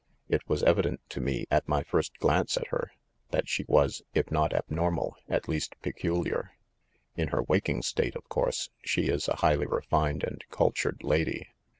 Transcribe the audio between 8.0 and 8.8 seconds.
of course,